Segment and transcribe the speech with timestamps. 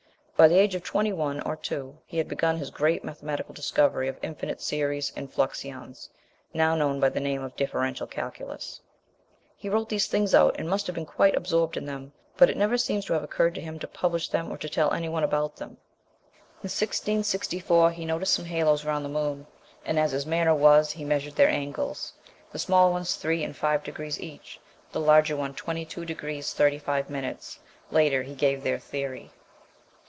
[0.37, 4.07] By the age of twenty one or two he had begun his great mathematical discovery
[4.07, 6.09] of infinite series and fluxions
[6.51, 8.81] now known by the name of the Differential Calculus.
[9.55, 12.57] He wrote these things out and must have been quite absorbed in them, but it
[12.57, 15.57] never seems to have occurred to him to publish them or tell any one about
[15.57, 15.77] them.
[16.63, 19.45] In 1664 he noticed some halos round the moon,
[19.85, 22.13] and, as his manner was, he measured their angles
[22.51, 24.59] the small ones 3 and 5 degrees each,
[24.91, 27.57] the larger one 22°·35.
[27.91, 29.29] Later he gave their theory.